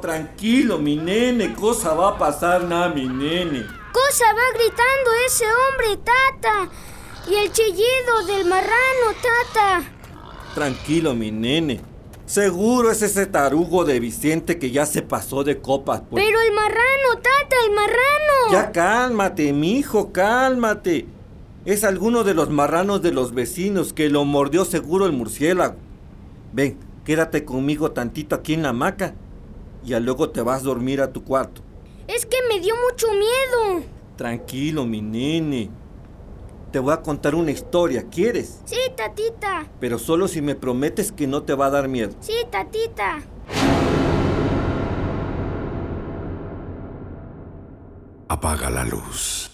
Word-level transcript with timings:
tranquilo, 0.00 0.78
mi 0.78 0.96
nene. 0.96 1.54
Cosa 1.54 1.94
va 1.94 2.10
a 2.10 2.18
pasar, 2.18 2.64
nada, 2.64 2.88
mi 2.88 3.08
nene. 3.08 3.64
Cosa 3.92 4.26
va 4.32 4.58
gritando 4.58 5.10
ese 5.26 5.44
hombre, 5.44 5.96
Tata. 6.04 6.68
Y 7.28 7.34
el 7.34 7.52
chillido 7.52 8.26
del 8.26 8.46
marrano, 8.46 9.14
Tata. 9.22 9.82
Tranquilo, 10.54 11.14
mi 11.14 11.30
nene. 11.30 11.80
Seguro 12.26 12.90
es 12.90 13.00
ese 13.02 13.26
tarugo 13.26 13.84
de 13.84 14.00
Vicente 14.00 14.58
que 14.58 14.70
ya 14.70 14.84
se 14.84 15.02
pasó 15.02 15.44
de 15.44 15.60
copas. 15.60 16.02
Pues. 16.10 16.22
Pero 16.22 16.40
el 16.40 16.52
marrano, 16.52 17.14
Tata, 17.16 17.56
el 17.66 17.74
marrano. 17.74 18.52
Ya 18.52 18.72
cálmate, 18.72 19.52
mijo, 19.52 20.12
cálmate. 20.12 21.06
Es 21.64 21.84
alguno 21.84 22.24
de 22.24 22.34
los 22.34 22.50
marranos 22.50 23.02
de 23.02 23.12
los 23.12 23.34
vecinos 23.34 23.92
que 23.92 24.10
lo 24.10 24.24
mordió 24.24 24.64
seguro 24.64 25.06
el 25.06 25.12
murciélago. 25.12 25.76
Ven, 26.52 26.78
quédate 27.04 27.44
conmigo 27.44 27.92
tantito 27.92 28.34
aquí 28.34 28.54
en 28.54 28.62
la 28.62 28.70
hamaca 28.70 29.14
y 29.84 29.98
luego 30.00 30.30
te 30.30 30.42
vas 30.42 30.62
a 30.62 30.64
dormir 30.64 31.00
a 31.00 31.12
tu 31.12 31.24
cuarto. 31.24 31.62
Es 32.06 32.26
que 32.26 32.38
me 32.48 32.60
dio 32.60 32.74
mucho 32.90 33.06
miedo. 33.12 33.84
Tranquilo, 34.16 34.84
mi 34.84 35.02
nene. 35.02 35.70
Te 36.72 36.78
voy 36.78 36.92
a 36.92 37.02
contar 37.02 37.34
una 37.34 37.50
historia, 37.50 38.04
¿quieres? 38.10 38.60
Sí, 38.64 38.76
tatita. 38.94 39.66
Pero 39.80 39.98
solo 39.98 40.28
si 40.28 40.42
me 40.42 40.54
prometes 40.54 41.12
que 41.12 41.26
no 41.26 41.42
te 41.42 41.54
va 41.54 41.66
a 41.66 41.70
dar 41.70 41.88
miedo. 41.88 42.12
Sí, 42.20 42.34
tatita. 42.50 43.20
Apaga 48.28 48.68
la 48.68 48.84
luz. 48.84 49.50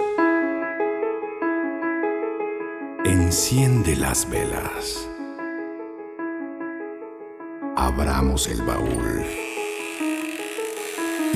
Enciende 3.05 3.95
las 3.95 4.29
velas. 4.29 5.09
Abramos 7.77 8.49
el 8.49 8.63
baúl. 8.63 9.54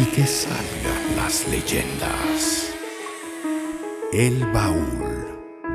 Y 0.00 0.04
que 0.14 0.24
salgan 0.24 1.16
las 1.16 1.48
leyendas. 1.48 2.72
El 4.12 4.46
baúl 4.52 5.26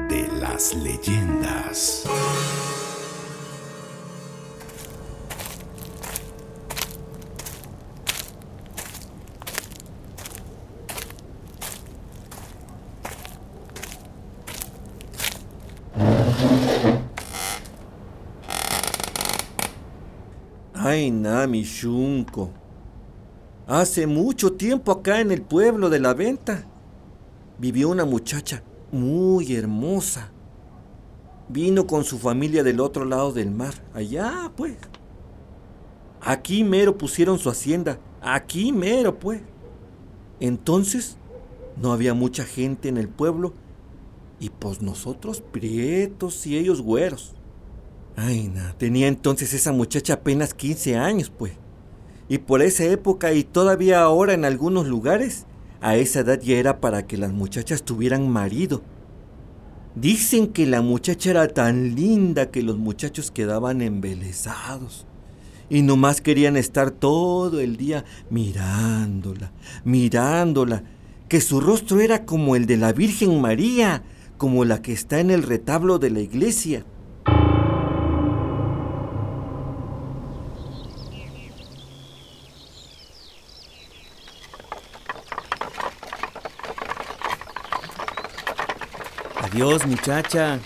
de 0.07 0.29
las 0.39 0.73
leyendas. 0.75 2.05
Ay, 20.73 21.11
Nami 21.11 21.63
Shunko. 21.63 22.62
Hace 23.73 24.05
mucho 24.05 24.53
tiempo 24.53 24.91
acá 24.91 25.19
en 25.19 25.31
el 25.31 25.41
pueblo 25.41 25.89
de 25.89 25.99
la 25.99 26.13
venta 26.13 26.63
vivió 27.57 27.89
una 27.89 28.05
muchacha 28.05 28.61
muy 28.91 29.55
hermosa. 29.55 30.31
Vino 31.49 31.87
con 31.87 32.03
su 32.03 32.19
familia 32.19 32.61
del 32.61 32.79
otro 32.79 33.03
lado 33.03 33.31
del 33.31 33.49
mar, 33.49 33.73
allá 33.95 34.51
pues. 34.55 34.77
Aquí 36.21 36.63
mero 36.63 36.99
pusieron 36.99 37.39
su 37.39 37.49
hacienda, 37.49 37.97
aquí 38.21 38.71
mero 38.71 39.17
pues. 39.17 39.41
Entonces 40.39 41.17
no 41.75 41.93
había 41.93 42.13
mucha 42.13 42.43
gente 42.43 42.89
en 42.89 42.97
el 42.97 43.09
pueblo 43.09 43.55
y 44.39 44.51
pues 44.51 44.83
nosotros 44.83 45.41
prietos 45.41 46.45
y 46.45 46.59
ellos 46.59 46.83
güeros. 46.83 47.33
Ay, 48.17 48.51
no, 48.53 48.75
tenía 48.75 49.07
entonces 49.07 49.51
esa 49.51 49.71
muchacha 49.71 50.13
apenas 50.13 50.53
15 50.53 50.95
años, 50.95 51.31
pues. 51.35 51.62
Y 52.29 52.39
por 52.39 52.61
esa 52.61 52.85
época 52.85 53.33
y 53.33 53.43
todavía 53.43 54.01
ahora 54.01 54.33
en 54.33 54.45
algunos 54.45 54.87
lugares, 54.87 55.45
a 55.81 55.97
esa 55.97 56.21
edad 56.21 56.39
ya 56.41 56.55
era 56.55 56.79
para 56.79 57.05
que 57.05 57.17
las 57.17 57.33
muchachas 57.33 57.83
tuvieran 57.83 58.29
marido. 58.29 58.81
Dicen 59.95 60.47
que 60.47 60.65
la 60.65 60.81
muchacha 60.81 61.31
era 61.31 61.47
tan 61.47 61.95
linda 61.95 62.49
que 62.49 62.63
los 62.63 62.77
muchachos 62.77 63.31
quedaban 63.31 63.81
embelesados 63.81 65.05
y 65.69 65.81
nomás 65.81 66.21
querían 66.21 66.57
estar 66.57 66.91
todo 66.91 67.59
el 67.59 67.77
día 67.77 68.05
mirándola, 68.29 69.51
mirándola, 69.83 70.83
que 71.27 71.41
su 71.41 71.59
rostro 71.59 71.99
era 71.99 72.25
como 72.25 72.55
el 72.55 72.65
de 72.65 72.77
la 72.77 72.93
Virgen 72.93 73.41
María, 73.41 74.03
como 74.37 74.65
la 74.65 74.81
que 74.81 74.93
está 74.93 75.19
en 75.19 75.31
el 75.31 75.43
retablo 75.43 75.99
de 75.99 76.11
la 76.11 76.19
iglesia. 76.19 76.85
Adiós, 89.53 89.85
muchacha. 89.85 90.57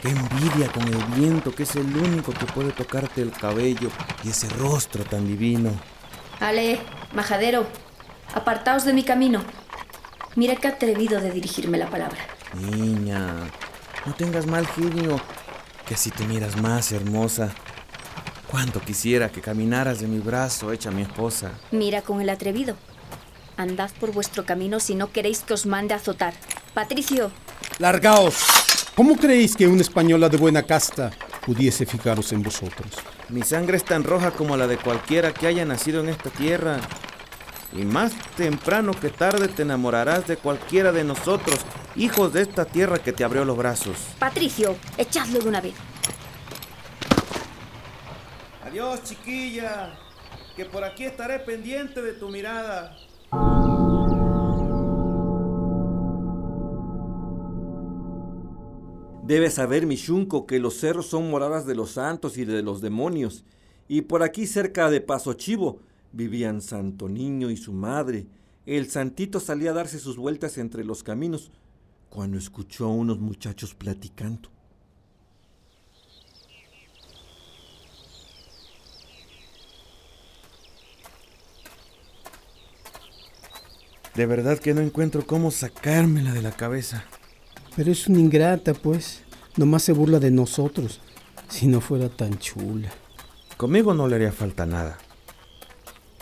Qué 0.00 0.08
envidia 0.08 0.72
con 0.72 0.84
el 0.84 1.04
viento, 1.20 1.54
que 1.54 1.64
es 1.64 1.76
el 1.76 1.94
único 1.94 2.32
que 2.32 2.46
puede 2.46 2.72
tocarte 2.72 3.20
el 3.20 3.30
cabello 3.30 3.90
y 4.24 4.30
ese 4.30 4.48
rostro 4.48 5.04
tan 5.04 5.26
divino. 5.26 5.70
Ale, 6.40 6.78
majadero, 7.12 7.66
apartaos 8.34 8.86
de 8.86 8.94
mi 8.94 9.02
camino. 9.02 9.44
Mira 10.34 10.56
qué 10.56 10.68
atrevido 10.68 11.20
de 11.20 11.30
dirigirme 11.30 11.76
la 11.76 11.90
palabra. 11.90 12.16
Niña, 12.54 13.34
no 14.06 14.14
tengas 14.14 14.46
mal 14.46 14.66
genio, 14.66 15.20
que 15.86 15.98
si 15.98 16.10
te 16.10 16.24
miras 16.24 16.56
más 16.56 16.90
hermosa. 16.90 17.50
Cuánto 18.50 18.80
quisiera 18.80 19.28
que 19.28 19.42
caminaras 19.42 20.00
de 20.00 20.06
mi 20.06 20.20
brazo 20.20 20.72
hecha 20.72 20.90
mi 20.90 21.02
esposa. 21.02 21.50
Mira 21.70 22.00
con 22.00 22.22
el 22.22 22.30
atrevido. 22.30 22.76
Andad 23.58 23.90
por 24.00 24.10
vuestro 24.10 24.46
camino 24.46 24.80
si 24.80 24.94
no 24.94 25.12
queréis 25.12 25.40
que 25.40 25.52
os 25.52 25.66
mande 25.66 25.92
a 25.92 25.98
azotar. 25.98 26.32
Patricio, 26.72 27.30
Largaos. 27.78 28.36
¿Cómo 28.94 29.16
creéis 29.16 29.56
que 29.56 29.66
una 29.66 29.80
española 29.80 30.28
de 30.28 30.36
buena 30.36 30.62
casta 30.62 31.10
pudiese 31.44 31.84
fijaros 31.84 32.30
en 32.32 32.40
vosotros? 32.40 32.92
Mi 33.30 33.42
sangre 33.42 33.76
es 33.76 33.84
tan 33.84 34.04
roja 34.04 34.30
como 34.30 34.56
la 34.56 34.68
de 34.68 34.76
cualquiera 34.76 35.34
que 35.34 35.48
haya 35.48 35.64
nacido 35.64 36.00
en 36.00 36.08
esta 36.08 36.30
tierra. 36.30 36.78
Y 37.72 37.84
más 37.84 38.12
temprano 38.36 38.92
que 38.92 39.10
tarde 39.10 39.48
te 39.48 39.62
enamorarás 39.62 40.28
de 40.28 40.36
cualquiera 40.36 40.92
de 40.92 41.02
nosotros, 41.02 41.58
hijos 41.96 42.32
de 42.32 42.42
esta 42.42 42.64
tierra 42.64 43.00
que 43.00 43.12
te 43.12 43.24
abrió 43.24 43.44
los 43.44 43.56
brazos. 43.56 43.96
Patricio, 44.20 44.76
echadlo 44.96 45.40
de 45.40 45.48
una 45.48 45.60
vez. 45.60 45.74
Adiós, 48.64 49.02
chiquilla, 49.02 49.98
que 50.54 50.64
por 50.66 50.84
aquí 50.84 51.06
estaré 51.06 51.40
pendiente 51.40 52.00
de 52.00 52.12
tu 52.12 52.28
mirada. 52.28 52.96
Debes 59.26 59.54
saber, 59.54 59.86
Michunco, 59.86 60.44
que 60.44 60.58
los 60.58 60.74
cerros 60.74 61.06
son 61.06 61.30
moradas 61.30 61.64
de 61.64 61.74
los 61.74 61.92
santos 61.92 62.36
y 62.36 62.44
de 62.44 62.62
los 62.62 62.82
demonios. 62.82 63.42
Y 63.88 64.02
por 64.02 64.22
aquí 64.22 64.46
cerca 64.46 64.90
de 64.90 65.00
Paso 65.00 65.32
Chivo 65.32 65.80
vivían 66.12 66.60
Santo 66.60 67.08
Niño 67.08 67.48
y 67.50 67.56
su 67.56 67.72
madre. 67.72 68.26
El 68.66 68.90
santito 68.90 69.40
salía 69.40 69.70
a 69.70 69.74
darse 69.74 69.98
sus 69.98 70.18
vueltas 70.18 70.58
entre 70.58 70.84
los 70.84 71.02
caminos 71.02 71.50
cuando 72.10 72.36
escuchó 72.36 72.84
a 72.84 72.92
unos 72.92 73.18
muchachos 73.18 73.74
platicando. 73.74 74.50
De 84.14 84.26
verdad 84.26 84.58
que 84.58 84.74
no 84.74 84.82
encuentro 84.82 85.26
cómo 85.26 85.50
sacármela 85.50 86.34
de 86.34 86.42
la 86.42 86.52
cabeza. 86.52 87.06
Pero 87.76 87.90
es 87.90 88.06
una 88.06 88.20
ingrata, 88.20 88.74
pues. 88.74 89.22
Nomás 89.56 89.82
se 89.82 89.92
burla 89.92 90.18
de 90.18 90.30
nosotros. 90.30 91.00
Si 91.48 91.66
no 91.66 91.80
fuera 91.80 92.08
tan 92.08 92.38
chula. 92.38 92.92
Conmigo 93.56 93.94
no 93.94 94.08
le 94.08 94.16
haría 94.16 94.32
falta 94.32 94.66
nada. 94.66 94.98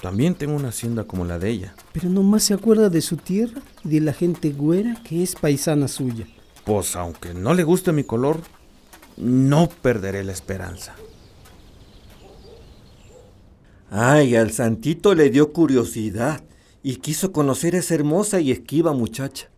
También 0.02 0.34
tengo 0.34 0.54
una 0.54 0.68
hacienda 0.68 1.04
como 1.04 1.24
la 1.24 1.38
de 1.38 1.50
ella. 1.50 1.74
Pero 1.92 2.08
nomás 2.08 2.42
se 2.42 2.54
acuerda 2.54 2.88
de 2.88 3.00
su 3.00 3.16
tierra 3.16 3.62
y 3.84 3.88
de 3.90 4.00
la 4.00 4.12
gente 4.12 4.50
güera 4.50 5.00
que 5.04 5.22
es 5.22 5.36
paisana 5.36 5.86
suya. 5.86 6.26
Pues 6.64 6.96
aunque 6.96 7.34
no 7.34 7.54
le 7.54 7.62
guste 7.62 7.92
mi 7.92 8.02
color, 8.02 8.40
no 9.16 9.68
perderé 9.68 10.24
la 10.24 10.32
esperanza. 10.32 10.96
Ay, 13.90 14.34
al 14.34 14.50
santito 14.50 15.14
le 15.14 15.30
dio 15.30 15.52
curiosidad 15.52 16.42
y 16.82 16.96
quiso 16.96 17.30
conocer 17.30 17.76
a 17.76 17.78
esa 17.78 17.94
hermosa 17.94 18.40
y 18.40 18.50
esquiva 18.50 18.92
muchacha. 18.92 19.51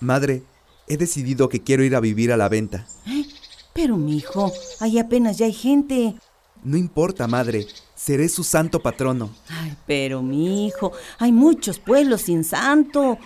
Madre, 0.00 0.42
he 0.86 0.96
decidido 0.96 1.48
que 1.48 1.62
quiero 1.62 1.84
ir 1.84 1.94
a 1.94 2.00
vivir 2.00 2.32
a 2.32 2.36
la 2.36 2.48
venta. 2.48 2.86
¿Eh? 3.06 3.26
Pero, 3.74 3.96
mi 3.96 4.16
hijo, 4.16 4.52
ahí 4.80 4.98
apenas 4.98 5.38
ya 5.38 5.46
hay 5.46 5.52
gente. 5.52 6.14
No 6.64 6.76
importa, 6.76 7.26
madre. 7.26 7.66
Seré 7.94 8.28
su 8.28 8.44
santo 8.44 8.80
patrono. 8.80 9.30
Ay, 9.48 9.76
pero, 9.86 10.22
mi 10.22 10.66
hijo, 10.66 10.92
hay 11.18 11.32
muchos 11.32 11.78
pueblos 11.78 12.22
sin 12.22 12.44
santo. 12.44 13.18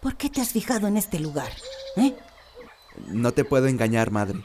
¿Por 0.00 0.16
qué 0.16 0.30
te 0.30 0.40
has 0.40 0.50
fijado 0.50 0.86
en 0.86 0.96
este 0.96 1.18
lugar? 1.20 1.50
¿Eh? 1.96 2.14
No 3.08 3.32
te 3.32 3.44
puedo 3.44 3.66
engañar, 3.66 4.10
madre. 4.10 4.42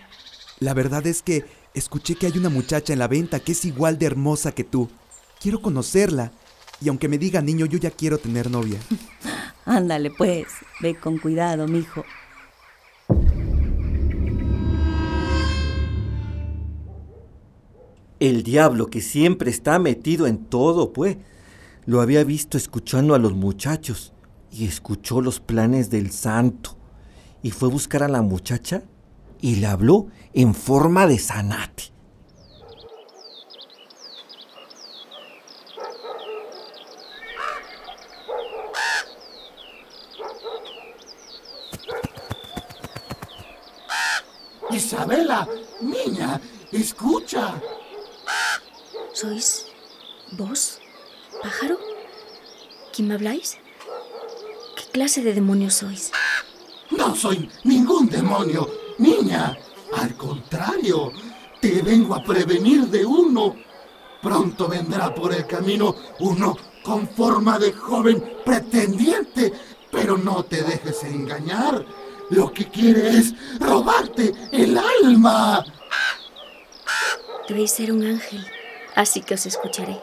La 0.60 0.74
verdad 0.74 1.06
es 1.08 1.22
que 1.22 1.46
escuché 1.74 2.16
que 2.16 2.28
hay 2.28 2.38
una 2.38 2.50
muchacha 2.50 2.94
en 2.94 3.00
la 3.00 3.08
venta 3.08 3.40
que 3.40 3.52
es 3.52 3.66
igual 3.66 3.98
de 3.98 4.06
hermosa 4.06 4.54
que 4.54 4.64
tú. 4.64 4.90
Quiero 5.40 5.62
conocerla. 5.62 6.32
Y 6.82 6.90
aunque 6.90 7.08
me 7.08 7.18
diga 7.18 7.42
niño, 7.42 7.66
yo 7.66 7.78
ya 7.78 7.92
quiero 7.92 8.18
tener 8.18 8.50
novia. 8.50 8.80
Ándale, 9.66 10.12
pues. 10.12 10.48
Ve 10.82 10.96
con 10.96 11.18
cuidado, 11.18 11.68
mijo. 11.68 12.06
El 18.20 18.44
diablo 18.44 18.88
que 18.88 19.02
siempre 19.02 19.52
está 19.52 19.78
metido 19.78 20.26
en 20.28 20.46
todo, 20.46 20.94
pues, 20.94 21.18
lo 21.86 22.02
había 22.02 22.24
visto 22.24 22.58
escuchando 22.58 23.14
a 23.14 23.20
los 23.20 23.34
muchachos 23.34 24.14
y 24.52 24.66
escuchó 24.66 25.22
los 25.22 25.40
planes 25.40 25.90
del 25.90 26.12
santo 26.12 26.78
y 27.44 27.52
fue 27.52 27.70
a 27.70 27.72
buscar 27.72 28.04
a 28.04 28.08
la 28.08 28.22
muchacha 28.22 28.84
y 29.42 29.58
le 29.58 29.68
habló 29.68 30.08
en 30.34 30.56
forma 30.56 31.08
de 31.08 31.20
zanate. 31.20 31.95
Isabela, 44.96 45.46
niña, 45.82 46.40
escucha. 46.72 47.62
¿Sois 49.12 49.66
vos, 50.38 50.80
pájaro? 51.44 51.78
¿Quién 52.94 53.10
me 53.10 53.16
habláis? 53.16 53.58
¿Qué 54.78 54.86
clase 54.94 55.22
de 55.22 55.34
demonio 55.34 55.70
sois? 55.70 56.12
No 56.92 57.14
soy 57.14 57.50
ningún 57.66 58.08
demonio, 58.08 58.70
niña. 58.98 59.58
Al 59.98 60.16
contrario, 60.16 61.12
te 61.60 61.82
vengo 61.82 62.16
a 62.16 62.24
prevenir 62.24 62.86
de 62.88 63.06
uno. 63.06 63.54
Pronto 64.22 64.70
vendrá 64.70 65.14
por 65.14 65.34
el 65.34 65.46
camino 65.46 65.94
uno 66.20 66.56
con 66.82 67.06
forma 67.10 67.60
de 67.60 67.74
joven 67.74 68.24
pretendiente, 68.46 69.52
pero 69.92 70.18
no 70.18 70.46
te 70.46 70.64
dejes 70.64 71.04
engañar. 71.04 71.86
Lo 72.30 72.52
que 72.52 72.66
quiere 72.66 73.10
es 73.10 73.34
robarte 73.60 74.34
el 74.52 74.78
alma. 74.78 75.64
Debéis 77.48 77.72
ser 77.72 77.92
un 77.92 78.04
ángel, 78.04 78.46
así 78.96 79.22
que 79.22 79.36
os 79.36 79.46
escucharé. 79.46 80.02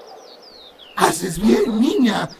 Haces 0.97 1.39
bien, 1.39 1.81
niña. 1.81 2.31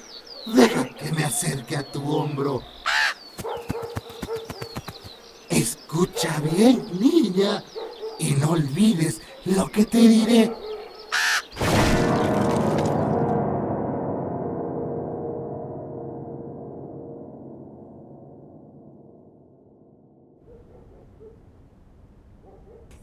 Deja 0.47 0.89
que 0.89 1.13
me 1.13 1.25
acerque 1.25 1.77
a 1.77 1.83
tu 1.83 2.09
hombro. 2.15 2.63
Escucha 5.49 6.41
bien, 6.41 6.87
niña, 6.99 7.63
y 8.19 8.33
no 8.33 8.51
olvides 8.53 9.21
lo 9.45 9.71
que 9.71 9.85
te 9.85 9.99
diré. 9.99 10.53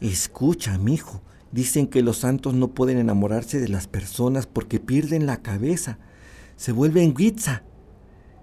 Escucha, 0.10 0.80
mijo. 0.80 1.22
Dicen 1.52 1.86
que 1.86 2.02
los 2.02 2.18
santos 2.18 2.56
no 2.56 2.70
pueden 2.70 2.98
enamorarse 2.98 3.60
de 3.60 3.68
las 3.68 3.88
personas 3.88 4.48
porque 4.48 4.80
pierden 4.80 5.28
la 5.28 5.44
cabeza. 5.44 6.00
Se 6.56 6.72
vuelven 6.72 7.14
guitza. 7.14 7.64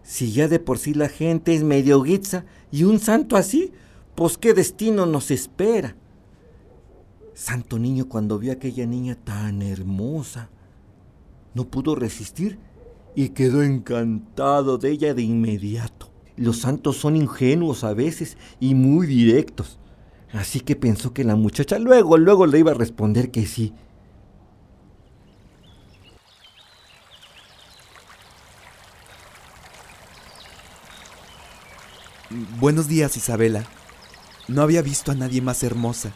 Si 0.05 0.31
ya 0.31 0.47
de 0.47 0.61
por 0.61 0.79
sí 0.79 0.95
la 0.95 1.09
gente 1.09 1.55
es 1.55 1.65
medio 1.65 2.03
guitza 2.03 2.45
y 2.71 2.85
un 2.85 3.01
santo 3.01 3.37
así, 3.37 3.73
pues 4.15 4.39
qué 4.39 4.55
destino 4.55 5.07
nos 5.07 5.33
espera. 5.33 5.97
Santo 7.35 7.81
niño 7.81 8.09
cuando 8.09 8.39
vio 8.39 8.53
a 8.53 8.55
aquella 8.55 8.87
niña 8.87 9.17
tan 9.17 9.61
hermosa, 9.61 10.51
no 11.55 11.65
pudo 11.65 11.97
resistir 11.97 12.61
y 13.17 13.31
quedó 13.31 13.65
encantado 13.65 14.79
de 14.79 14.93
ella 14.93 15.15
de 15.15 15.23
inmediato. 15.23 16.11
Los 16.37 16.59
santos 16.59 16.97
son 16.97 17.17
ingenuos 17.17 17.83
a 17.83 17.93
veces 17.93 18.37
y 18.61 18.77
muy 18.77 19.09
directos. 19.09 19.81
Así 20.33 20.61
que 20.61 20.77
pensó 20.77 21.13
que 21.13 21.25
la 21.25 21.37
muchacha 21.37 21.79
luego, 21.79 22.19
luego 22.19 22.47
le 22.47 22.59
iba 22.59 22.73
a 22.73 22.75
responder 22.75 23.31
que 23.31 23.47
sí. 23.47 23.73
Buenos 32.59 32.89
días, 32.89 33.17
Isabela. 33.17 33.65
No 34.49 34.63
había 34.63 34.83
visto 34.83 35.13
a 35.13 35.15
nadie 35.15 35.41
más 35.41 35.63
hermosa. 35.63 36.13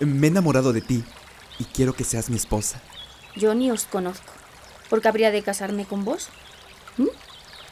Me 0.00 0.26
he 0.26 0.30
enamorado 0.30 0.72
de 0.72 0.82
ti 0.82 1.02
y 1.58 1.64
quiero 1.64 1.94
que 1.94 2.04
seas 2.04 2.28
mi 2.28 2.36
esposa. 2.36 2.80
Yo 3.36 3.54
ni 3.54 3.70
os 3.70 3.84
conozco. 3.84 4.32
¿Por 4.90 5.00
qué 5.00 5.08
habría 5.08 5.30
de 5.30 5.42
casarme 5.42 5.84
con 5.84 6.04
vos? 6.04 6.28
¿Mm? 6.98 7.08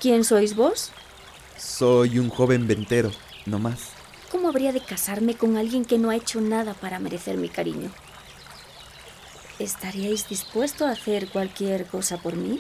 ¿Quién 0.00 0.24
sois 0.24 0.56
vos? 0.56 0.90
Soy 1.56 2.18
un 2.18 2.30
joven 2.30 2.66
ventero, 2.66 3.10
no 3.46 3.58
más. 3.58 3.90
¿Cómo 4.34 4.48
habría 4.48 4.72
de 4.72 4.80
casarme 4.80 5.36
con 5.36 5.56
alguien 5.56 5.84
que 5.84 5.96
no 5.96 6.10
ha 6.10 6.16
hecho 6.16 6.40
nada 6.40 6.74
para 6.74 6.98
merecer 6.98 7.36
mi 7.36 7.48
cariño? 7.48 7.88
¿Estaríais 9.60 10.28
dispuesto 10.28 10.84
a 10.84 10.90
hacer 10.90 11.28
cualquier 11.28 11.86
cosa 11.86 12.16
por 12.16 12.34
mí? 12.34 12.58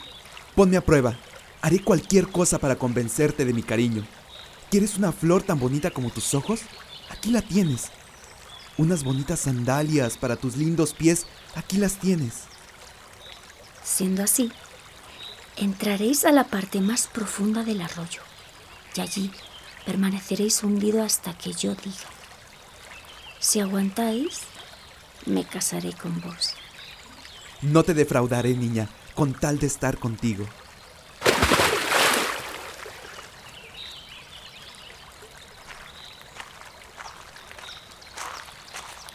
Ponme 0.54 0.76
a 0.76 0.84
prueba. 0.84 1.18
Haré 1.62 1.80
cualquier 1.80 2.28
cosa 2.28 2.60
para 2.60 2.76
convencerte 2.76 3.44
de 3.44 3.52
mi 3.52 3.64
cariño. 3.64 4.06
¿Quieres 4.70 4.96
una 4.96 5.10
flor 5.10 5.42
tan 5.42 5.58
bonita 5.58 5.90
como 5.90 6.10
tus 6.10 6.32
ojos? 6.34 6.60
Aquí 7.10 7.32
la 7.32 7.42
tienes. 7.42 7.90
Unas 8.78 9.02
bonitas 9.02 9.40
sandalias 9.40 10.16
para 10.16 10.36
tus 10.36 10.56
lindos 10.56 10.94
pies. 10.94 11.26
Aquí 11.56 11.78
las 11.78 11.98
tienes. 11.98 12.44
Siendo 13.82 14.22
así, 14.22 14.52
entraréis 15.56 16.24
a 16.24 16.30
la 16.30 16.44
parte 16.44 16.80
más 16.80 17.08
profunda 17.08 17.64
del 17.64 17.80
arroyo 17.80 18.22
y 18.94 19.00
allí 19.00 19.32
permaneceréis 19.84 20.62
hundido 20.62 21.02
hasta 21.02 21.36
que 21.36 21.52
yo 21.52 21.74
diga. 21.74 22.08
Si 23.38 23.60
aguantáis, 23.60 24.40
me 25.26 25.44
casaré 25.44 25.92
con 25.92 26.20
vos. 26.20 26.54
No 27.62 27.82
te 27.82 27.94
defraudaré, 27.94 28.54
niña, 28.54 28.88
con 29.14 29.32
tal 29.32 29.58
de 29.58 29.66
estar 29.66 29.98
contigo. 29.98 30.46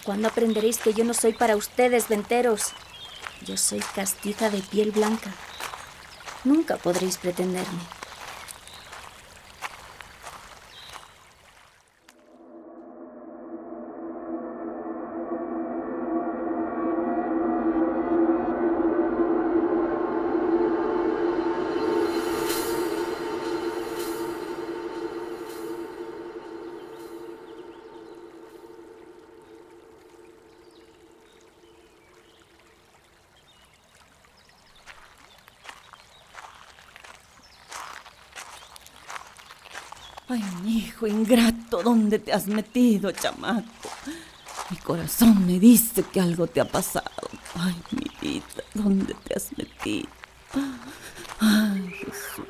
¿Cuándo 0.04 0.28
aprenderéis 0.28 0.80
que 0.80 0.94
yo 0.94 1.04
no 1.04 1.14
soy 1.14 1.34
para 1.34 1.56
ustedes 1.56 2.08
venteros? 2.08 2.74
Yo 3.46 3.58
soy 3.58 3.80
castiza 3.94 4.50
de 4.50 4.60
piel 4.60 4.92
blanca. 4.92 5.32
Nunca 6.44 6.78
podréis 6.78 7.18
pretenderme. 7.18 7.99
Ay, 40.32 40.44
mi 40.64 40.78
hijo 40.78 41.08
ingrato, 41.08 41.82
¿dónde 41.82 42.20
te 42.20 42.32
has 42.32 42.46
metido, 42.48 43.12
chamaco? 43.12 43.64
Mi 44.70 44.78
corazón 44.78 45.46
me 45.48 45.58
dice 45.60 46.04
que 46.04 46.22
algo 46.22 46.46
te 46.46 46.62
ha 46.62 46.66
pasado. 46.66 47.10
Ay, 47.56 47.76
mi 47.92 48.06
vida, 48.22 48.64
¿dónde 48.76 49.16
te 49.26 49.34
has 49.36 49.58
metido? 49.58 50.08
Ay, 51.40 51.92
Jesús. 51.98 52.46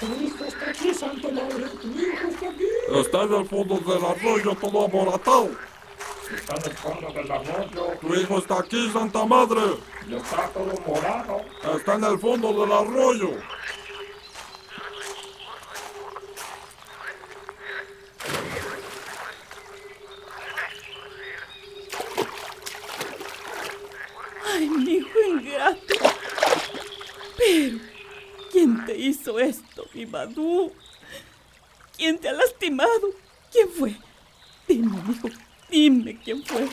Tu 0.00 0.06
hijo 0.24 0.44
está 0.44 0.70
aquí, 0.70 0.94
Santa 0.94 1.28
Madre. 1.28 1.66
Tu 1.82 1.88
hijo 1.88 2.28
está 2.28 2.48
aquí. 2.48 2.64
Está 3.00 3.22
en 3.22 3.34
el 3.34 3.48
fondo 3.48 3.78
del 3.78 4.04
arroyo 4.04 4.56
todo 4.60 4.84
amoratado. 4.86 5.50
Está 6.34 6.54
en 6.56 6.70
el 6.70 6.76
fondo 6.76 7.12
del 7.12 7.30
arroyo 7.30 7.86
Tu 8.00 8.14
hijo 8.14 8.38
está 8.38 8.58
aquí, 8.58 8.90
Santa 8.92 9.24
Madre. 9.24 9.60
y 10.08 10.14
está 10.14 10.48
todo 10.48 10.74
morado. 10.86 11.40
Está 11.76 11.94
en 11.94 12.04
el 12.04 12.18
fondo 12.18 12.52
del 12.60 12.72
arroyo. 12.72 13.30
Ay, 24.58 24.68
mi 24.68 24.90
hijo 24.94 25.18
ingrato. 25.28 25.94
Pero, 27.36 27.78
¿quién 28.50 28.84
te 28.84 28.98
hizo 28.98 29.38
esto? 29.38 29.84
mi 29.94 30.04
Madú. 30.04 30.72
¿Quién 31.96 32.18
te 32.18 32.28
ha 32.28 32.32
lastimado? 32.32 33.14
¿Quién 33.52 33.68
fue? 33.70 33.96
Dime, 34.66 34.98
hijo, 35.10 35.28
dime 35.70 36.20
quién 36.24 36.44
fue. 36.44 36.68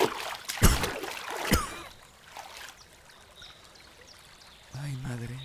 Ay, 4.81 4.95
madre. 5.03 5.35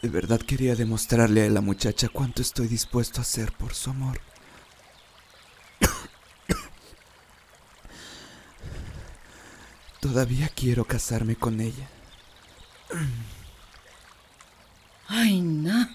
De 0.00 0.08
verdad 0.08 0.40
quería 0.40 0.74
demostrarle 0.74 1.44
a 1.44 1.50
la 1.50 1.60
muchacha 1.60 2.08
cuánto 2.08 2.40
estoy 2.40 2.68
dispuesto 2.68 3.20
a 3.20 3.22
hacer 3.22 3.52
por 3.52 3.74
su 3.74 3.90
amor. 3.90 4.20
Todavía 10.14 10.48
quiero 10.54 10.84
casarme 10.84 11.34
con 11.34 11.60
ella. 11.60 11.88
Ay, 15.08 15.40
na. 15.40 15.92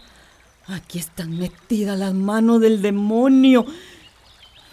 Aquí 0.68 1.00
están 1.00 1.40
metidas 1.40 1.98
las 1.98 2.14
manos 2.14 2.60
del 2.60 2.82
demonio. 2.82 3.66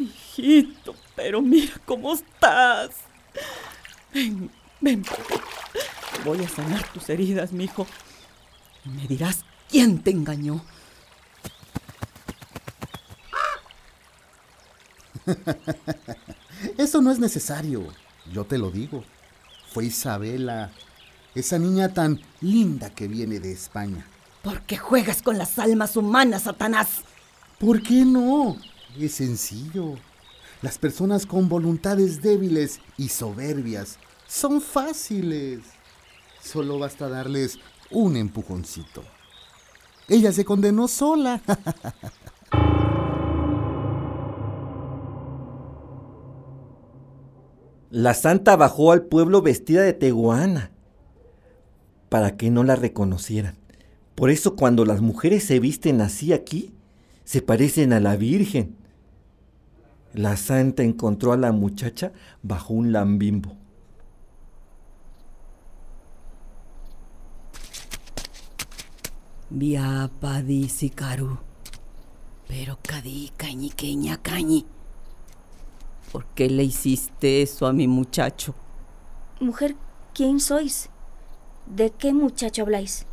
Hijito, 0.01 0.97
pero 1.15 1.43
mira 1.43 1.75
cómo 1.85 2.15
estás. 2.15 2.91
Ven, 4.13 4.51
ven. 4.81 5.05
Voy 6.25 6.43
a 6.43 6.49
sanar 6.49 6.83
tus 6.93 7.09
heridas, 7.09 7.53
mijo. 7.53 7.87
Y 8.85 8.89
me 8.89 9.07
dirás 9.07 9.45
quién 9.71 10.03
te 10.03 10.11
engañó. 10.11 10.65
Eso 16.79 17.01
no 17.01 17.13
es 17.13 17.21
necesario. 17.21 17.87
Yo 18.33 18.45
te 18.45 18.59
lo 18.59 18.73
digo. 18.73 19.05
Fue 19.77 19.85
Isabela, 19.85 20.73
esa 21.35 21.59
niña 21.59 21.93
tan 21.93 22.19
linda 22.41 22.89
que 22.89 23.09
viene 23.09 23.41
de 23.41 23.53
España. 23.53 24.07
¿Por 24.43 24.63
qué 24.63 24.79
juegas 24.79 25.21
con 25.21 25.37
las 25.37 25.59
almas 25.59 25.99
humanas, 25.99 26.45
Satanás? 26.45 27.03
¿Por 27.59 27.83
qué 27.83 28.07
no? 28.07 28.57
Es 28.99 29.17
sencillo. 29.17 29.97
Las 30.63 30.79
personas 30.79 31.27
con 31.27 31.51
voluntades 31.51 32.23
débiles 32.23 32.81
y 32.97 33.11
soberbias 33.11 33.99
son 34.27 34.63
fáciles. 34.63 35.61
Solo 36.43 36.79
basta 36.79 37.11
darles 37.11 37.59
un 37.91 38.17
empujoncito. 38.17 39.05
Ella 40.09 40.33
se 40.33 40.47
condenó 40.47 40.89
sola. 40.89 41.43
La 47.91 48.15
santa 48.15 48.57
bajó 48.57 48.93
al 48.93 49.05
pueblo 49.05 49.43
vestida 49.43 49.83
de 49.83 49.93
teguana 49.93 50.73
para 52.09 52.37
que 52.37 52.51
no 52.51 52.65
la 52.65 52.77
reconocieran. 52.77 53.57
Por 54.15 54.31
eso 54.31 54.57
cuando 54.57 54.85
las 54.85 55.01
mujeres 55.01 55.45
se 55.45 55.61
visten 55.61 56.01
así 56.01 56.33
aquí, 56.33 56.75
se 57.25 57.43
parecen 57.43 57.93
a 57.93 58.01
la 58.01 58.17
Virgen. 58.17 58.77
La 60.15 60.37
santa 60.37 60.83
encontró 60.83 61.33
a 61.33 61.37
la 61.37 61.53
muchacha 61.53 62.13
bajo 62.43 62.73
un 62.75 62.93
lambimbo. 62.93 63.57
Viapa 69.51 70.43
dice. 70.43 70.91
Pero 72.49 72.79
cadí 72.83 73.33
cañi 73.37 73.71
cañi. 73.71 74.67
¿Por 76.13 76.27
qué 76.27 76.49
le 76.49 76.65
hiciste 76.65 77.43
eso 77.43 77.67
a 77.67 77.73
mi 77.73 77.89
muchacho? 77.89 78.55
Mujer, 79.41 79.77
¿quién 80.15 80.41
sois? 80.41 80.89
¿De 81.67 81.91
qué 81.91 82.13
muchacho 82.13 82.63
habláis? 82.63 83.07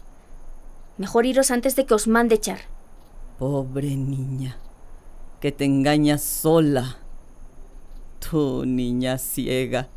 Mejor 0.97 1.25
iros 1.25 1.51
antes 1.51 1.75
de 1.75 1.85
que 1.85 1.93
os 1.93 2.07
mande 2.07 2.35
echar. 2.35 2.59
Pobre 3.39 3.95
niña, 3.95 4.57
que 5.41 5.51
te 5.51 5.65
engañas 5.65 6.21
sola. 6.21 6.97
Tú, 8.19 8.63
niña 8.65 9.17
ciega, 9.17 9.89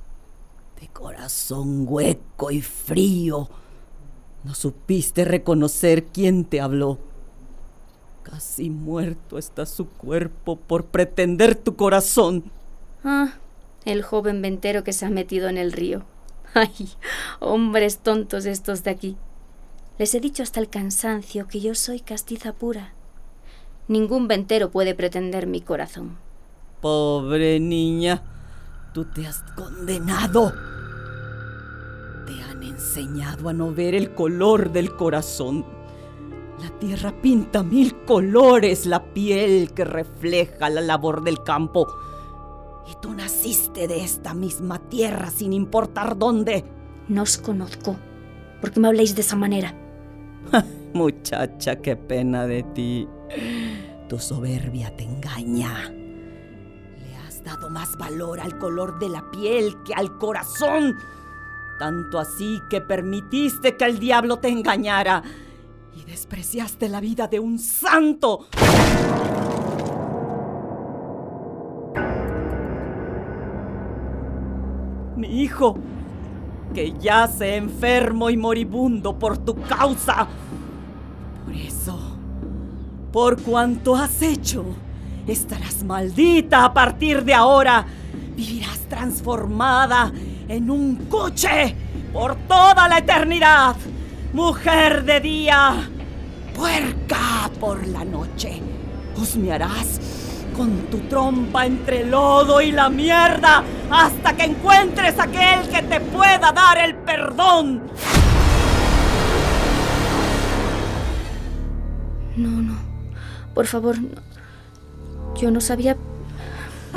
de 0.80 0.88
corazón 0.88 1.86
hueco 1.88 2.50
y 2.50 2.60
frío, 2.60 3.48
no 4.42 4.54
supiste 4.54 5.24
reconocer 5.24 6.06
quién 6.06 6.44
te 6.44 6.60
habló. 6.60 6.98
Casi 8.22 8.70
muerto 8.70 9.38
está 9.38 9.66
su 9.66 9.86
cuerpo 9.88 10.56
por 10.56 10.86
pretender 10.86 11.54
tu 11.54 11.76
corazón. 11.76 12.50
Ah, 13.08 13.34
el 13.84 14.02
joven 14.02 14.42
ventero 14.42 14.82
que 14.82 14.92
se 14.92 15.06
ha 15.06 15.10
metido 15.10 15.48
en 15.48 15.58
el 15.58 15.70
río. 15.70 16.02
Ay, 16.54 16.88
hombres 17.38 17.98
tontos 17.98 18.46
estos 18.46 18.82
de 18.82 18.90
aquí. 18.90 19.16
Les 19.96 20.12
he 20.16 20.20
dicho 20.20 20.42
hasta 20.42 20.58
el 20.58 20.68
cansancio 20.68 21.46
que 21.46 21.60
yo 21.60 21.76
soy 21.76 22.00
castiza 22.00 22.52
pura. 22.52 22.94
Ningún 23.86 24.26
ventero 24.26 24.72
puede 24.72 24.96
pretender 24.96 25.46
mi 25.46 25.60
corazón. 25.60 26.18
Pobre 26.80 27.60
niña, 27.60 28.24
tú 28.92 29.04
te 29.04 29.24
has 29.24 29.40
condenado. 29.54 30.52
Te 32.26 32.42
han 32.42 32.60
enseñado 32.64 33.48
a 33.48 33.52
no 33.52 33.72
ver 33.72 33.94
el 33.94 34.14
color 34.14 34.72
del 34.72 34.96
corazón. 34.96 35.64
La 36.60 36.76
tierra 36.80 37.14
pinta 37.22 37.62
mil 37.62 37.94
colores, 38.04 38.84
la 38.84 39.04
piel 39.14 39.72
que 39.74 39.84
refleja 39.84 40.68
la 40.70 40.80
labor 40.80 41.22
del 41.22 41.44
campo. 41.44 41.86
Y 42.90 42.94
tú 43.00 43.12
naciste 43.14 43.88
de 43.88 44.04
esta 44.04 44.34
misma 44.34 44.78
tierra 44.88 45.30
sin 45.30 45.52
importar 45.52 46.16
dónde. 46.16 46.64
No 47.08 47.22
os 47.22 47.38
conozco. 47.38 47.96
¿Por 48.60 48.70
qué 48.70 48.80
me 48.80 48.88
habláis 48.88 49.14
de 49.14 49.22
esa 49.22 49.36
manera? 49.36 49.74
Muchacha, 50.94 51.76
qué 51.76 51.96
pena 51.96 52.46
de 52.46 52.62
ti. 52.62 53.08
Tu 54.08 54.18
soberbia 54.18 54.94
te 54.96 55.04
engaña. 55.04 55.90
Le 55.90 57.16
has 57.26 57.42
dado 57.42 57.70
más 57.70 57.96
valor 57.96 58.40
al 58.40 58.58
color 58.58 58.98
de 58.98 59.08
la 59.08 59.30
piel 59.30 59.74
que 59.84 59.94
al 59.94 60.16
corazón. 60.18 60.96
Tanto 61.78 62.18
así 62.18 62.60
que 62.70 62.80
permitiste 62.80 63.76
que 63.76 63.84
el 63.84 63.98
diablo 63.98 64.38
te 64.38 64.48
engañara 64.48 65.22
y 65.94 66.04
despreciaste 66.04 66.88
la 66.88 67.00
vida 67.00 67.26
de 67.26 67.40
un 67.40 67.58
santo. 67.58 68.46
Mi 75.16 75.40
hijo, 75.40 75.78
que 76.74 76.92
yace 77.00 77.56
enfermo 77.56 78.28
y 78.28 78.36
moribundo 78.36 79.18
por 79.18 79.38
tu 79.38 79.54
causa. 79.54 80.28
Por 81.44 81.54
eso, 81.54 81.98
por 83.12 83.40
cuanto 83.40 83.96
has 83.96 84.20
hecho, 84.20 84.64
estarás 85.26 85.82
maldita 85.84 86.66
a 86.66 86.74
partir 86.74 87.24
de 87.24 87.32
ahora. 87.32 87.86
Vivirás 88.36 88.80
transformada 88.90 90.12
en 90.48 90.70
un 90.70 90.96
coche 91.06 91.74
por 92.12 92.34
toda 92.46 92.86
la 92.86 92.98
eternidad. 92.98 93.74
Mujer 94.34 95.02
de 95.04 95.20
día, 95.20 95.88
puerca 96.54 97.50
por 97.58 97.86
la 97.86 98.04
noche. 98.04 98.60
Husmearás 99.16 99.98
con 100.54 100.90
tu 100.90 100.98
trompa 101.08 101.64
entre 101.64 102.02
el 102.02 102.10
lodo 102.10 102.60
y 102.60 102.70
la 102.70 102.90
mierda 102.90 103.64
hasta 103.90 104.36
que 104.36 104.44
encuentres 104.44 105.18
aquel 105.18 105.68
que 105.68 105.82
te 105.82 106.00
pueda 106.00 106.52
dar 106.52 106.78
el 106.78 106.94
perdón. 106.94 107.82
No, 112.36 112.48
no. 112.48 112.76
Por 113.54 113.66
favor, 113.66 113.98
no. 113.98 114.20
yo 115.36 115.50
no 115.50 115.60
sabía... 115.60 115.96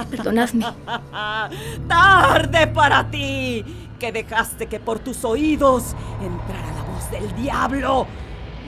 Perdonadme. 0.10 0.65
Tarde 1.88 2.67
para 2.67 3.10
ti, 3.10 3.89
que 4.00 4.12
dejaste 4.13 4.67
que 4.67 4.79
por 4.79 5.00
tus 5.00 5.25
oídos 5.25 5.93
entrara 6.22 6.67
la 6.74 6.84
voz 6.84 7.12
del 7.12 7.36
diablo. 7.36 8.08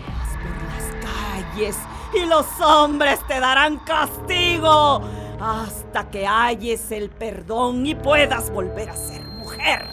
Vas 0.08 0.38
por 0.42 0.64
las 0.68 1.06
calles 1.06 1.78
y 2.14 2.26
los 2.26 2.46
hombres 2.60 3.26
te 3.28 3.40
darán 3.40 3.78
castigo 3.78 5.02
hasta 5.42 6.08
que 6.12 6.28
halles 6.28 6.92
el 6.92 7.10
perdón 7.10 7.86
y 7.88 7.96
puedas 7.96 8.52
volver 8.52 8.90
a 8.92 8.96
ser 8.96 9.24
mujer. 9.24 9.88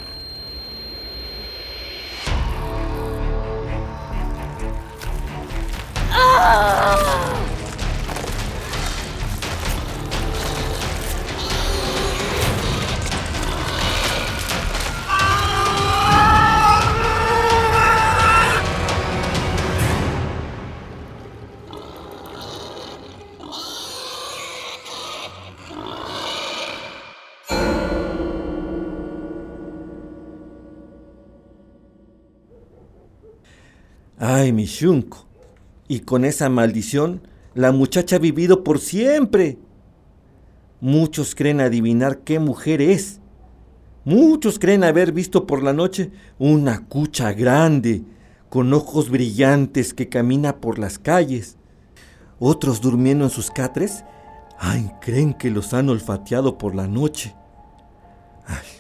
¡Ah! 6.13 6.98
Ay, 34.31 34.53
mi 34.53 34.67
shunko. 34.67 35.25
Y 35.89 36.01
con 36.01 36.27
esa 36.27 36.51
maldición, 36.51 37.23
la 37.55 37.73
muchacha 37.73 38.17
ha 38.17 38.19
vivido 38.19 38.63
por 38.63 38.79
siempre. 38.79 39.57
Muchos 40.83 41.35
creen 41.35 41.63
adivinar 41.63 42.19
qué 42.19 42.39
mujer 42.39 42.83
es. 42.83 43.21
Muchos 44.05 44.59
creen 44.59 44.85
haber 44.85 45.13
visto 45.13 45.47
por 45.47 45.63
la 45.63 45.73
noche 45.73 46.11
una 46.39 46.85
cucha 46.89 47.33
grande, 47.33 48.03
con 48.51 48.75
ojos 48.75 49.09
brillantes 49.09 49.95
que 49.95 50.11
camina 50.11 50.57
por 50.57 50.79
las 50.79 50.99
calles. 50.99 51.57
Otros 52.39 52.83
durmiendo 52.83 53.25
en 53.25 53.31
sus 53.31 53.51
catres, 53.51 54.05
ay, 54.59 54.91
creen 55.01 55.33
que 55.33 55.51
los 55.51 55.73
han 55.73 55.89
olfateado 55.89 56.59
por 56.59 56.75
la 56.75 56.87
noche. 56.87 57.35
Ay. 58.47 58.78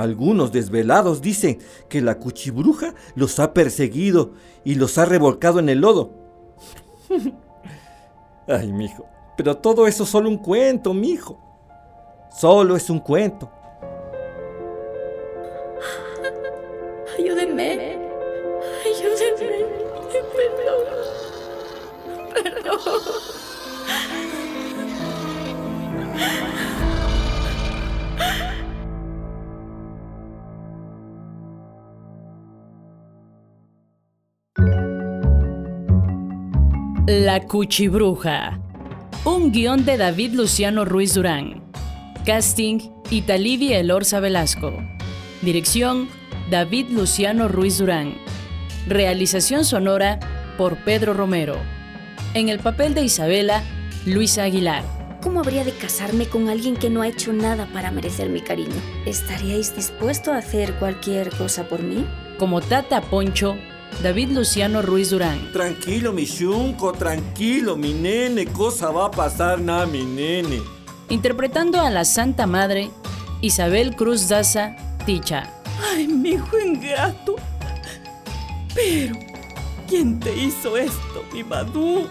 Algunos 0.00 0.50
desvelados 0.50 1.20
dicen 1.20 1.58
que 1.90 2.00
la 2.00 2.18
cuchibruja 2.18 2.94
los 3.14 3.38
ha 3.38 3.52
perseguido 3.52 4.32
y 4.64 4.76
los 4.76 4.96
ha 4.96 5.04
revolcado 5.04 5.58
en 5.58 5.68
el 5.68 5.80
lodo. 5.80 6.14
Ay, 8.48 8.72
mijo, 8.72 9.06
pero 9.36 9.58
todo 9.58 9.86
eso 9.86 10.04
es 10.04 10.08
solo 10.08 10.30
un 10.30 10.38
cuento, 10.38 10.94
mijo. 10.94 11.38
Solo 12.34 12.76
es 12.76 12.88
un 12.88 13.00
cuento. 13.00 13.50
Ayúdenme. 17.18 17.98
Ayúdenme. 18.86 19.66
Perdón. 20.34 20.80
Perdón. 22.32 22.78
La 37.12 37.40
Cuchibruja. 37.40 38.60
Un 39.24 39.50
guion 39.50 39.84
de 39.84 39.96
David 39.96 40.34
Luciano 40.34 40.84
Ruiz 40.84 41.14
Durán. 41.14 41.60
Casting 42.24 42.78
Italidia 43.10 43.80
Elorza 43.80 44.20
Velasco. 44.20 44.72
Dirección 45.42 46.08
David 46.50 46.90
Luciano 46.90 47.48
Ruiz 47.48 47.78
Durán. 47.78 48.14
Realización 48.86 49.64
sonora 49.64 50.20
por 50.56 50.76
Pedro 50.84 51.12
Romero. 51.12 51.56
En 52.34 52.48
el 52.48 52.60
papel 52.60 52.94
de 52.94 53.02
Isabela, 53.02 53.64
Luisa 54.06 54.44
Aguilar. 54.44 54.84
¿Cómo 55.20 55.40
habría 55.40 55.64
de 55.64 55.72
casarme 55.72 56.26
con 56.26 56.48
alguien 56.48 56.76
que 56.76 56.90
no 56.90 57.02
ha 57.02 57.08
hecho 57.08 57.32
nada 57.32 57.66
para 57.72 57.90
merecer 57.90 58.28
mi 58.28 58.40
cariño? 58.40 58.80
¿Estaríais 59.04 59.74
dispuesto 59.74 60.32
a 60.32 60.36
hacer 60.36 60.74
cualquier 60.74 61.30
cosa 61.30 61.64
por 61.68 61.82
mí? 61.82 62.06
Como 62.38 62.60
Tata 62.60 63.00
Poncho, 63.00 63.56
David 64.02 64.30
Luciano 64.30 64.80
Ruiz 64.80 65.10
Durán. 65.10 65.52
Tranquilo, 65.52 66.12
mi 66.12 66.26
chunco, 66.26 66.92
tranquilo, 66.92 67.76
mi 67.76 67.92
nene. 67.92 68.46
Cosa 68.46 68.90
va 68.90 69.06
a 69.06 69.10
pasar, 69.10 69.60
nada, 69.60 69.86
mi 69.86 70.04
nene. 70.04 70.60
Interpretando 71.10 71.80
a 71.80 71.90
la 71.90 72.04
Santa 72.04 72.46
Madre, 72.46 72.90
Isabel 73.42 73.94
Cruz 73.96 74.28
Daza 74.28 74.76
Ticha. 75.04 75.52
Ay, 75.92 76.08
mi 76.08 76.30
hijo 76.30 76.58
ingrato. 76.58 77.36
Pero, 78.74 79.16
¿quién 79.88 80.18
te 80.20 80.34
hizo 80.34 80.76
esto, 80.76 81.24
mi 81.32 81.42
Madú? 81.42 82.06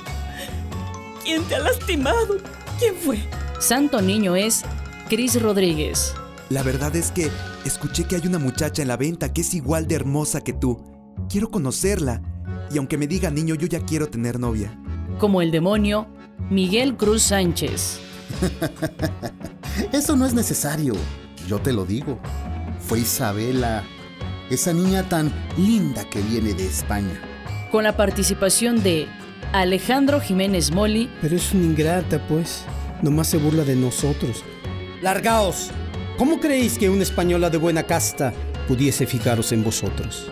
¿Quién 1.24 1.44
te 1.46 1.56
ha 1.56 1.60
lastimado? 1.60 2.38
¿Quién 2.78 2.96
fue? 2.96 3.20
Santo 3.60 4.02
Niño 4.02 4.36
es 4.36 4.64
Cris 5.08 5.42
Rodríguez. 5.42 6.14
La 6.50 6.64
verdad 6.64 6.96
es 6.96 7.12
que 7.12 7.30
escuché 7.66 8.06
que 8.06 8.16
hay 8.16 8.26
una 8.26 8.40
muchacha 8.40 8.82
en 8.82 8.88
la 8.88 8.98
venta 8.98 9.32
que 9.32 9.42
es 9.42 9.54
igual 9.54 9.88
de 9.88 9.96
hermosa 9.96 10.42
que 10.42 10.54
tú. 10.54 10.89
Quiero 11.30 11.52
conocerla. 11.52 12.24
Y 12.72 12.80
aunque 12.80 12.98
me 12.98 13.06
diga 13.06 13.30
niño, 13.30 13.54
yo 13.54 13.68
ya 13.68 13.82
quiero 13.82 14.08
tener 14.08 14.40
novia. 14.40 14.76
Como 15.20 15.44
el 15.44 15.52
demonio, 15.52 16.08
Miguel 16.50 16.98
Cruz 16.98 17.22
Sánchez. 17.22 18.00
Eso 19.94 20.16
no 20.16 20.26
es 20.26 20.34
necesario. 20.34 20.96
Yo 21.48 21.60
te 21.60 21.72
lo 21.72 21.86
digo. 21.86 22.20
Fue 22.80 23.02
Isabela, 23.02 23.84
esa 24.50 24.74
niña 24.74 25.08
tan 25.08 25.32
linda 25.56 26.04
que 26.10 26.20
viene 26.22 26.54
de 26.54 26.66
España. 26.66 27.22
Con 27.72 27.84
la 27.84 27.96
participación 27.96 28.82
de 28.82 29.08
Alejandro 29.54 30.20
Jiménez 30.20 30.72
Moli. 30.72 31.12
Pero 31.22 31.36
es 31.36 31.54
una 31.54 31.66
ingrata, 31.66 32.28
pues. 32.28 32.64
Nomás 33.04 33.28
se 33.28 33.38
burla 33.38 33.64
de 33.64 33.76
nosotros. 33.76 34.44
¡Largaos! 35.04 35.70
¿Cómo 36.18 36.40
creéis 36.40 36.80
que 36.80 36.90
una 36.90 37.04
española 37.04 37.52
de 37.52 37.58
buena 37.60 37.84
casta 37.84 38.34
pudiese 38.68 39.06
fijaros 39.06 39.52
en 39.52 39.64
vosotros? 39.64 40.30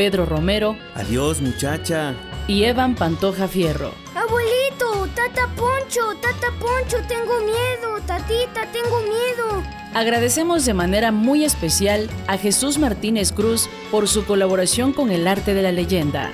Pedro 0.00 0.24
Romero. 0.24 0.78
Adiós, 0.94 1.42
muchacha. 1.42 2.14
Y 2.48 2.64
Evan 2.64 2.94
Pantoja 2.94 3.46
Fierro. 3.46 3.92
Abuelito, 4.14 5.06
tata 5.14 5.46
Poncho, 5.54 6.00
tata 6.22 6.46
Poncho, 6.58 6.96
tengo 7.06 7.38
miedo, 7.40 8.00
tatita, 8.06 8.62
tengo 8.72 8.98
miedo. 9.02 9.62
Agradecemos 9.92 10.64
de 10.64 10.72
manera 10.72 11.12
muy 11.12 11.44
especial 11.44 12.08
a 12.28 12.38
Jesús 12.38 12.78
Martínez 12.78 13.30
Cruz 13.30 13.68
por 13.90 14.08
su 14.08 14.24
colaboración 14.24 14.94
con 14.94 15.10
el 15.10 15.28
arte 15.28 15.52
de 15.52 15.60
la 15.60 15.70
leyenda. 15.70 16.32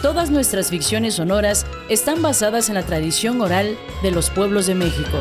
Todas 0.00 0.30
nuestras 0.30 0.70
ficciones 0.70 1.16
sonoras 1.16 1.66
están 1.90 2.22
basadas 2.22 2.70
en 2.70 2.76
la 2.76 2.84
tradición 2.84 3.42
oral 3.42 3.76
de 4.02 4.12
los 4.12 4.30
pueblos 4.30 4.66
de 4.66 4.76
México. 4.76 5.18